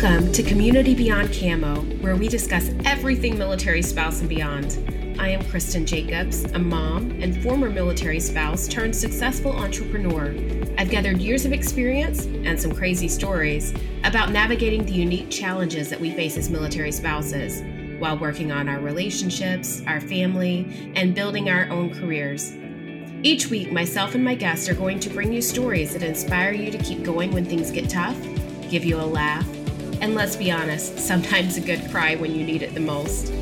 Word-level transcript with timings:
Welcome 0.00 0.30
to 0.30 0.44
Community 0.44 0.94
Beyond 0.94 1.32
Camo, 1.32 1.80
where 2.00 2.14
we 2.14 2.28
discuss 2.28 2.70
everything 2.84 3.36
military 3.36 3.82
spouse 3.82 4.20
and 4.20 4.28
beyond. 4.28 4.78
I 5.18 5.30
am 5.30 5.44
Kristen 5.46 5.84
Jacobs, 5.84 6.44
a 6.52 6.58
mom 6.60 7.10
and 7.20 7.42
former 7.42 7.68
military 7.68 8.20
spouse 8.20 8.68
turned 8.68 8.94
successful 8.94 9.50
entrepreneur. 9.50 10.36
I've 10.78 10.88
gathered 10.88 11.20
years 11.20 11.44
of 11.44 11.52
experience 11.52 12.26
and 12.26 12.60
some 12.60 12.72
crazy 12.76 13.08
stories 13.08 13.74
about 14.04 14.30
navigating 14.30 14.84
the 14.84 14.92
unique 14.92 15.30
challenges 15.30 15.90
that 15.90 16.00
we 16.00 16.12
face 16.12 16.36
as 16.36 16.48
military 16.48 16.92
spouses 16.92 17.64
while 17.98 18.16
working 18.16 18.52
on 18.52 18.68
our 18.68 18.78
relationships, 18.78 19.82
our 19.88 20.00
family, 20.00 20.92
and 20.94 21.12
building 21.12 21.50
our 21.50 21.68
own 21.70 21.92
careers. 21.92 22.52
Each 23.24 23.48
week, 23.48 23.72
myself 23.72 24.14
and 24.14 24.22
my 24.22 24.36
guests 24.36 24.68
are 24.68 24.74
going 24.74 25.00
to 25.00 25.10
bring 25.10 25.32
you 25.32 25.42
stories 25.42 25.92
that 25.94 26.04
inspire 26.04 26.52
you 26.52 26.70
to 26.70 26.78
keep 26.78 27.02
going 27.02 27.32
when 27.32 27.44
things 27.44 27.72
get 27.72 27.90
tough, 27.90 28.16
give 28.70 28.84
you 28.84 29.00
a 29.00 29.02
laugh, 29.02 29.44
and 30.00 30.14
let's 30.14 30.36
be 30.36 30.50
honest, 30.50 30.98
sometimes 30.98 31.56
a 31.56 31.60
good 31.60 31.90
cry 31.90 32.14
when 32.16 32.34
you 32.34 32.44
need 32.44 32.62
it 32.62 32.74
the 32.74 32.80
most. 32.80 33.32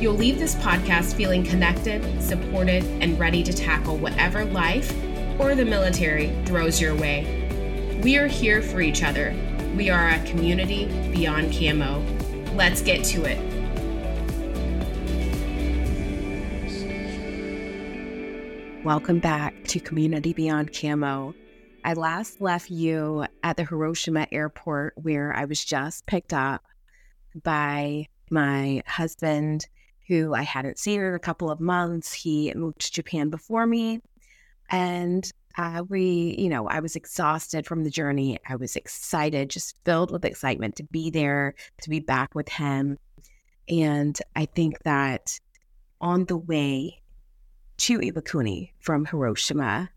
You'll 0.00 0.14
leave 0.14 0.38
this 0.38 0.54
podcast 0.54 1.14
feeling 1.14 1.44
connected, 1.44 2.22
supported, 2.22 2.84
and 3.02 3.18
ready 3.18 3.42
to 3.42 3.52
tackle 3.52 3.96
whatever 3.98 4.44
life 4.44 4.90
or 5.38 5.54
the 5.54 5.64
military 5.64 6.34
throws 6.44 6.80
your 6.80 6.94
way. 6.94 8.00
We 8.02 8.16
are 8.16 8.26
here 8.26 8.62
for 8.62 8.80
each 8.80 9.02
other. 9.02 9.34
We 9.76 9.90
are 9.90 10.08
a 10.08 10.24
community 10.24 10.86
beyond 11.12 11.52
camo. 11.52 12.02
Let's 12.54 12.80
get 12.80 13.04
to 13.06 13.24
it. 13.24 13.38
Welcome 18.84 19.18
back 19.18 19.64
to 19.64 19.80
Community 19.80 20.32
Beyond 20.32 20.72
Camo. 20.72 21.34
I 21.88 21.94
last 21.94 22.42
left 22.42 22.70
you 22.70 23.24
at 23.42 23.56
the 23.56 23.64
Hiroshima 23.64 24.26
airport 24.30 24.92
where 25.00 25.34
I 25.34 25.46
was 25.46 25.64
just 25.64 26.04
picked 26.04 26.34
up 26.34 26.62
by 27.42 28.08
my 28.30 28.82
husband, 28.86 29.66
who 30.06 30.34
I 30.34 30.42
hadn't 30.42 30.78
seen 30.78 31.00
in 31.00 31.14
a 31.14 31.18
couple 31.18 31.50
of 31.50 31.60
months. 31.60 32.12
He 32.12 32.52
moved 32.54 32.80
to 32.80 32.92
Japan 32.92 33.30
before 33.30 33.66
me. 33.66 34.02
And 34.68 35.32
uh, 35.56 35.82
we, 35.88 36.36
you 36.38 36.50
know, 36.50 36.68
I 36.68 36.80
was 36.80 36.94
exhausted 36.94 37.66
from 37.66 37.84
the 37.84 37.90
journey. 37.90 38.38
I 38.46 38.56
was 38.56 38.76
excited, 38.76 39.48
just 39.48 39.82
filled 39.86 40.10
with 40.10 40.26
excitement 40.26 40.76
to 40.76 40.82
be 40.82 41.08
there, 41.08 41.54
to 41.80 41.88
be 41.88 42.00
back 42.00 42.34
with 42.34 42.50
him. 42.50 42.98
And 43.66 44.18
I 44.36 44.44
think 44.44 44.82
that 44.82 45.40
on 46.02 46.26
the 46.26 46.36
way 46.36 47.00
to 47.78 47.98
Iwakuni 47.98 48.72
from 48.78 49.06
Hiroshima, 49.06 49.88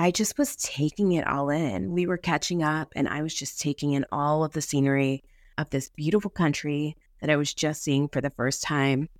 I 0.00 0.10
just 0.10 0.38
was 0.38 0.56
taking 0.56 1.12
it 1.12 1.26
all 1.26 1.50
in. 1.50 1.92
We 1.92 2.06
were 2.06 2.16
catching 2.16 2.62
up, 2.62 2.90
and 2.96 3.06
I 3.06 3.20
was 3.20 3.34
just 3.34 3.60
taking 3.60 3.92
in 3.92 4.06
all 4.10 4.42
of 4.42 4.52
the 4.52 4.62
scenery 4.62 5.22
of 5.58 5.68
this 5.68 5.90
beautiful 5.90 6.30
country 6.30 6.96
that 7.20 7.28
I 7.28 7.36
was 7.36 7.52
just 7.52 7.82
seeing 7.82 8.08
for 8.08 8.22
the 8.22 8.30
first 8.30 8.62
time 8.62 9.10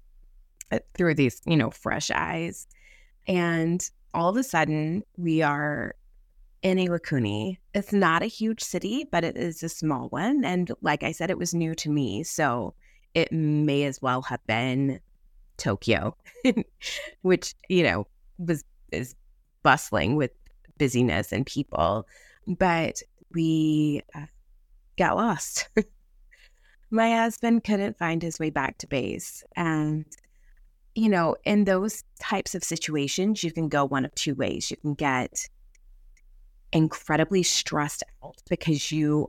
uh, 0.73 0.79
through 0.95 1.17
these, 1.17 1.43
you 1.45 1.59
know, 1.59 1.69
fresh 1.69 2.11
eyes. 2.11 2.67
And 3.29 3.87
all 4.15 4.31
of 4.31 4.39
a 4.39 4.43
sudden, 4.43 5.03
we 5.19 5.43
are 5.43 5.95
in 6.63 6.79
a 6.79 6.87
Iwakuni. 6.87 7.59
It's 7.75 7.93
not 7.93 8.23
a 8.23 8.27
huge 8.27 8.63
city, 8.63 9.07
but 9.13 9.23
it 9.23 9.37
is 9.37 9.63
a 9.63 9.69
small 9.69 10.09
one. 10.09 10.47
And 10.47 10.73
like 10.81 11.03
I 11.03 11.13
said, 11.13 11.29
it 11.29 11.37
was 11.37 11.53
new 11.53 11.75
to 11.75 11.91
me. 11.91 12.23
So 12.23 12.73
it 13.13 13.31
may 13.31 13.85
as 13.85 14.01
well 14.01 14.23
have 14.23 14.45
been 14.47 14.99
Tokyo, 15.59 16.17
which, 17.21 17.55
you 17.69 17.83
know, 17.83 18.07
was 18.39 18.65
is 18.93 19.15
bustling 19.63 20.17
with 20.17 20.31
busyness 20.81 21.31
and 21.31 21.45
people, 21.45 22.09
but 22.47 23.03
we 23.33 24.03
uh, 24.15 24.27
got 24.97 25.15
lost. 25.15 25.69
My 26.91 27.15
husband 27.17 27.63
couldn't 27.63 27.99
find 27.99 28.23
his 28.23 28.41
way 28.41 28.51
back 28.51 28.79
to 28.79 28.89
base. 28.89 29.45
And, 29.55 30.07
you 30.95 31.09
know, 31.11 31.37
in 31.45 31.65
those 31.65 32.03
types 32.19 32.55
of 32.55 32.65
situations, 32.65 33.45
you 33.45 33.53
can 33.53 33.69
go 33.69 33.85
one 33.85 34.07
of 34.07 34.15
two 34.15 34.35
ways. 34.35 34.71
You 34.71 34.79
can 34.79 34.95
get 34.95 35.47
incredibly 36.73 37.43
stressed 37.43 38.03
out 38.25 38.37
because 38.49 38.91
you're 38.91 39.29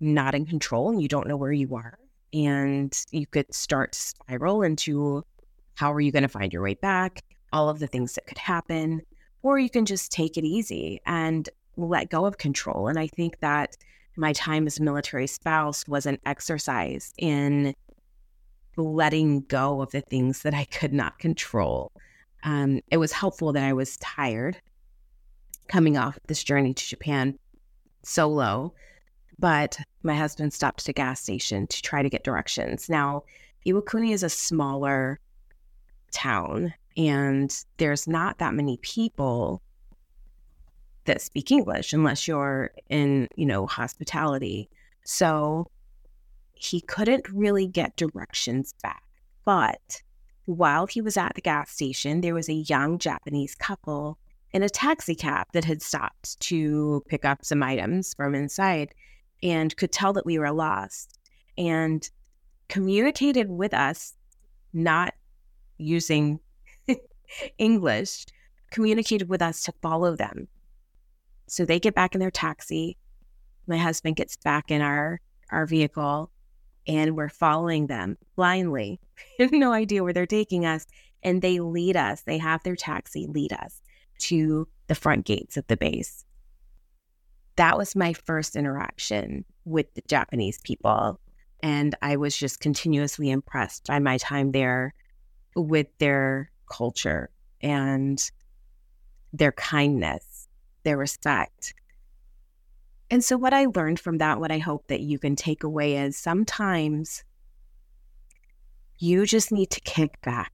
not 0.00 0.34
in 0.34 0.46
control 0.46 0.90
and 0.90 1.02
you 1.02 1.08
don't 1.08 1.26
know 1.26 1.36
where 1.36 1.52
you 1.52 1.74
are. 1.74 1.98
And 2.32 2.96
you 3.10 3.26
could 3.26 3.52
start 3.52 3.92
to 3.92 3.98
spiral 3.98 4.62
into 4.62 5.24
how 5.74 5.92
are 5.92 6.00
you 6.00 6.12
going 6.12 6.22
to 6.22 6.28
find 6.28 6.52
your 6.52 6.62
way 6.62 6.74
back? 6.74 7.22
All 7.52 7.68
of 7.68 7.80
the 7.80 7.88
things 7.88 8.14
that 8.14 8.26
could 8.26 8.38
happen 8.38 9.02
or 9.44 9.58
you 9.58 9.68
can 9.68 9.84
just 9.84 10.10
take 10.10 10.36
it 10.36 10.44
easy 10.44 11.00
and 11.06 11.48
let 11.76 12.10
go 12.10 12.24
of 12.24 12.38
control. 12.38 12.88
And 12.88 12.98
I 12.98 13.06
think 13.06 13.38
that 13.40 13.76
my 14.16 14.32
time 14.32 14.66
as 14.66 14.80
military 14.80 15.26
spouse 15.26 15.86
was 15.86 16.06
an 16.06 16.18
exercise 16.24 17.12
in 17.18 17.74
letting 18.76 19.42
go 19.42 19.82
of 19.82 19.90
the 19.90 20.00
things 20.00 20.42
that 20.42 20.54
I 20.54 20.64
could 20.64 20.94
not 20.94 21.18
control. 21.18 21.92
Um, 22.42 22.80
it 22.90 22.96
was 22.96 23.12
helpful 23.12 23.52
that 23.52 23.62
I 23.62 23.74
was 23.74 23.98
tired 23.98 24.56
coming 25.68 25.98
off 25.98 26.18
this 26.26 26.42
journey 26.42 26.72
to 26.72 26.86
Japan 26.86 27.38
solo, 28.02 28.72
but 29.38 29.78
my 30.02 30.14
husband 30.14 30.54
stopped 30.54 30.82
at 30.82 30.88
a 30.88 30.92
gas 30.94 31.20
station 31.20 31.66
to 31.66 31.82
try 31.82 32.02
to 32.02 32.10
get 32.10 32.24
directions. 32.24 32.88
Now, 32.88 33.24
Iwakuni 33.66 34.12
is 34.12 34.22
a 34.22 34.30
smaller 34.30 35.20
town 36.12 36.72
and 36.96 37.64
there's 37.78 38.06
not 38.06 38.38
that 38.38 38.54
many 38.54 38.78
people 38.78 39.62
that 41.04 41.20
speak 41.20 41.50
English 41.50 41.92
unless 41.92 42.26
you're 42.26 42.70
in, 42.88 43.28
you 43.36 43.46
know, 43.46 43.66
hospitality. 43.66 44.68
So 45.04 45.66
he 46.54 46.80
couldn't 46.80 47.28
really 47.28 47.66
get 47.66 47.96
directions 47.96 48.74
back. 48.82 49.02
But 49.44 50.02
while 50.46 50.86
he 50.86 51.00
was 51.00 51.16
at 51.16 51.34
the 51.34 51.40
gas 51.40 51.70
station, 51.70 52.20
there 52.20 52.34
was 52.34 52.48
a 52.48 52.54
young 52.54 52.98
Japanese 52.98 53.54
couple 53.54 54.18
in 54.52 54.62
a 54.62 54.68
taxi 54.68 55.14
cab 55.14 55.46
that 55.52 55.64
had 55.64 55.82
stopped 55.82 56.38
to 56.40 57.02
pick 57.08 57.24
up 57.24 57.44
some 57.44 57.62
items 57.62 58.14
from 58.14 58.34
inside 58.34 58.94
and 59.42 59.76
could 59.76 59.92
tell 59.92 60.12
that 60.12 60.24
we 60.24 60.38
were 60.38 60.52
lost 60.52 61.18
and 61.58 62.08
communicated 62.68 63.50
with 63.50 63.74
us, 63.74 64.14
not 64.72 65.14
using 65.76 66.40
English, 67.58 68.26
communicated 68.70 69.28
with 69.28 69.42
us 69.42 69.62
to 69.62 69.72
follow 69.82 70.16
them. 70.16 70.48
So 71.46 71.64
they 71.64 71.78
get 71.78 71.94
back 71.94 72.14
in 72.14 72.20
their 72.20 72.30
taxi. 72.30 72.96
My 73.66 73.76
husband 73.76 74.16
gets 74.16 74.36
back 74.36 74.70
in 74.70 74.82
our, 74.82 75.20
our 75.50 75.66
vehicle 75.66 76.30
and 76.86 77.16
we're 77.16 77.28
following 77.28 77.86
them 77.86 78.16
blindly. 78.36 79.00
no 79.38 79.72
idea 79.72 80.02
where 80.02 80.12
they're 80.12 80.26
taking 80.26 80.66
us. 80.66 80.86
And 81.22 81.40
they 81.40 81.60
lead 81.60 81.96
us, 81.96 82.22
they 82.22 82.36
have 82.38 82.62
their 82.62 82.76
taxi 82.76 83.26
lead 83.26 83.52
us 83.52 83.80
to 84.18 84.68
the 84.88 84.94
front 84.94 85.24
gates 85.24 85.56
of 85.56 85.66
the 85.68 85.76
base. 85.76 86.24
That 87.56 87.78
was 87.78 87.96
my 87.96 88.12
first 88.12 88.56
interaction 88.56 89.44
with 89.64 89.92
the 89.94 90.02
Japanese 90.06 90.60
people. 90.62 91.20
And 91.62 91.94
I 92.02 92.16
was 92.16 92.36
just 92.36 92.60
continuously 92.60 93.30
impressed 93.30 93.86
by 93.86 94.00
my 94.00 94.18
time 94.18 94.52
there 94.52 94.92
with 95.56 95.86
their 95.98 96.50
culture 96.74 97.30
and 97.60 98.30
their 99.32 99.52
kindness, 99.52 100.48
their 100.82 100.96
respect. 100.96 101.74
And 103.10 103.22
so, 103.22 103.36
what 103.36 103.54
I 103.54 103.66
learned 103.66 104.00
from 104.00 104.18
that, 104.18 104.40
what 104.40 104.50
I 104.50 104.58
hope 104.58 104.88
that 104.88 105.00
you 105.00 105.18
can 105.18 105.36
take 105.36 105.62
away 105.62 105.96
is 105.98 106.16
sometimes 106.16 107.22
you 108.98 109.24
just 109.24 109.52
need 109.52 109.70
to 109.70 109.80
kick 109.80 110.20
back 110.22 110.52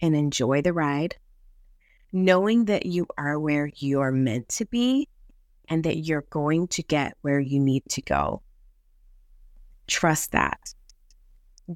and 0.00 0.14
enjoy 0.14 0.62
the 0.62 0.72
ride, 0.72 1.16
knowing 2.12 2.66
that 2.66 2.86
you 2.86 3.06
are 3.16 3.38
where 3.38 3.70
you 3.76 4.00
are 4.00 4.12
meant 4.12 4.48
to 4.50 4.64
be 4.66 5.08
and 5.68 5.82
that 5.84 5.98
you're 5.98 6.26
going 6.30 6.68
to 6.68 6.82
get 6.82 7.16
where 7.22 7.40
you 7.40 7.58
need 7.58 7.82
to 7.90 8.02
go. 8.02 8.42
Trust 9.88 10.32
that. 10.32 10.74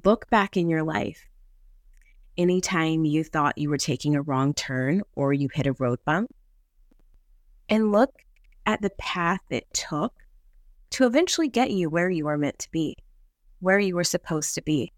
Look 0.05 0.29
back 0.29 0.55
in 0.55 0.69
your 0.69 0.83
life 0.83 1.27
anytime 2.37 3.05
you 3.05 3.23
thought 3.23 3.57
you 3.57 3.69
were 3.69 3.77
taking 3.77 4.15
a 4.15 4.21
wrong 4.21 4.53
turn 4.53 5.01
or 5.15 5.33
you 5.33 5.47
hit 5.53 5.67
a 5.67 5.73
road 5.73 5.99
bump 6.05 6.33
and 7.69 7.91
look 7.91 8.11
at 8.65 8.81
the 8.81 8.89
path 8.91 9.41
it 9.49 9.67
took 9.73 10.13
to 10.91 11.05
eventually 11.05 11.47
get 11.47 11.71
you 11.71 11.89
where 11.89 12.09
you 12.09 12.27
are 12.27 12.37
meant 12.37 12.59
to 12.59 12.71
be, 12.71 12.95
where 13.59 13.79
you 13.79 13.95
were 13.95 14.03
supposed 14.03 14.55
to 14.55 14.61
be. 14.61 14.91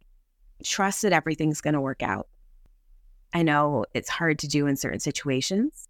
Trust 0.63 1.01
that 1.01 1.13
everything's 1.13 1.61
going 1.61 1.73
to 1.73 1.81
work 1.81 2.03
out. 2.03 2.27
I 3.33 3.43
know 3.43 3.85
it's 3.93 4.09
hard 4.09 4.39
to 4.39 4.47
do 4.47 4.67
in 4.67 4.77
certain 4.77 4.99
situations, 4.99 5.88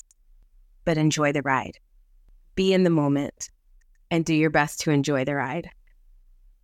but 0.84 0.98
enjoy 0.98 1.32
the 1.32 1.42
ride. 1.42 1.80
Be 2.56 2.74
in 2.74 2.84
the 2.84 2.90
moment 2.90 3.50
and 4.10 4.26
do 4.26 4.34
your 4.34 4.50
best 4.50 4.80
to 4.82 4.92
enjoy 4.92 5.26
the 5.26 5.36
ride. 5.36 5.70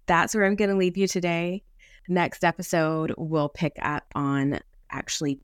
That's 0.06 0.34
where 0.34 0.46
I'm 0.46 0.56
going 0.56 0.70
to 0.70 0.76
leave 0.76 0.98
you 0.98 1.08
today. 1.08 1.64
Next 2.08 2.44
episode, 2.44 3.14
we'll 3.18 3.50
pick 3.50 3.74
up 3.82 4.06
on 4.16 4.60
actually 4.92 5.40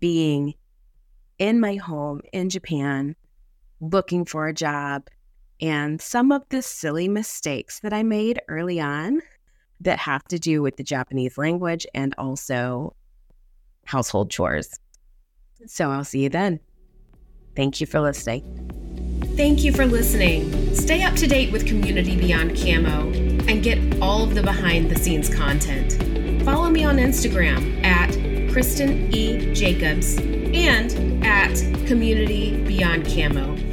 being 0.00 0.54
in 1.38 1.60
my 1.60 1.76
home 1.76 2.20
in 2.32 2.48
Japan, 2.48 3.16
looking 3.80 4.24
for 4.24 4.46
a 4.46 4.54
job, 4.54 5.08
and 5.60 6.00
some 6.00 6.32
of 6.32 6.42
the 6.48 6.62
silly 6.62 7.08
mistakes 7.08 7.80
that 7.80 7.92
I 7.92 8.02
made 8.02 8.40
early 8.48 8.80
on 8.80 9.22
that 9.80 9.98
have 9.98 10.24
to 10.24 10.38
do 10.38 10.62
with 10.62 10.76
the 10.76 10.84
Japanese 10.84 11.38
language 11.38 11.86
and 11.94 12.14
also 12.18 12.94
household 13.84 14.30
chores. 14.30 14.78
So 15.66 15.90
I'll 15.90 16.04
see 16.04 16.20
you 16.20 16.28
then. 16.28 16.60
Thank 17.54 17.80
you 17.80 17.86
for 17.86 18.00
listening. 18.00 18.42
Thank 19.36 19.64
you 19.64 19.72
for 19.72 19.86
listening. 19.86 20.74
Stay 20.74 21.02
up 21.02 21.14
to 21.16 21.26
date 21.26 21.52
with 21.52 21.66
Community 21.66 22.16
Beyond 22.16 22.56
Camo 22.56 23.10
and 23.48 23.62
get 23.62 23.78
all 24.00 24.22
of 24.22 24.34
the 24.34 24.42
behind 24.42 24.90
the 24.90 24.96
scenes 24.96 25.32
content. 25.32 25.92
Follow 26.44 26.70
me 26.70 26.84
on 26.84 26.96
Instagram 26.96 27.84
at 27.84 28.10
Kristen 28.52 29.10
E. 29.14 29.54
Jacobs 29.54 30.18
and 30.18 31.24
at 31.24 31.54
Community 31.86 32.54
Beyond 32.66 33.06
Camo. 33.06 33.71